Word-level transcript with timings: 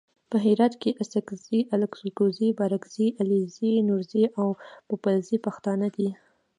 په 0.29 0.37
هرات 0.45 0.73
کې 0.81 0.89
اڅګزي 1.01 1.59
الکوزي 1.75 2.49
بارګزي 2.59 3.07
علیزي 3.21 3.71
نورزي 3.87 4.23
او 4.39 4.47
پوپلزي 4.87 5.37
پښتانه 5.45 5.87
دي. 5.95 6.09